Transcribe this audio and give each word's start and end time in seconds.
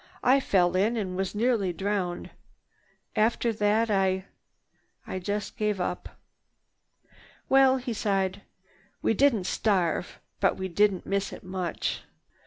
I 0.23 0.39
fell 0.39 0.75
in 0.75 0.97
and 0.97 1.15
was 1.15 1.35
nearly 1.35 1.71
drowned. 1.71 2.31
After 3.15 3.53
that 3.53 3.91
I—I 3.91 5.19
just 5.19 5.55
gave 5.55 5.79
up. 5.79 6.19
"Well," 7.49 7.77
he 7.77 7.93
sighed, 7.93 8.41
"we 9.03 9.13
didn't 9.13 9.43
starve, 9.45 10.19
but 10.39 10.57
we 10.57 10.69
didn't 10.69 11.05
miss 11.05 11.31
it 11.31 11.43
much. 11.43 12.01